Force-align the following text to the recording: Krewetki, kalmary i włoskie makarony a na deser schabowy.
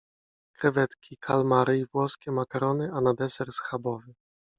Krewetki, 0.55 1.17
kalmary 1.17 1.75
i 1.79 1.85
włoskie 1.85 2.31
makarony 2.31 2.91
a 2.93 3.01
na 3.01 3.13
deser 3.13 3.51
schabowy. 3.53 4.13